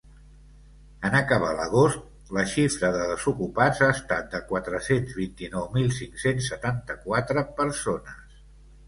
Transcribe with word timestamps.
En 1.07 1.15
acabar 1.17 1.49
l’agost, 1.57 2.07
la 2.37 2.45
xifra 2.53 2.89
de 2.95 3.03
desocupats 3.11 3.81
ha 3.89 3.89
estat 3.97 4.31
de 4.37 4.41
quatre-cents 4.53 5.13
vint-i-nou 5.19 5.69
mil 5.77 5.93
cinc-cents 5.99 6.49
setanta-quatre 6.55 7.45
persones. 7.61 8.41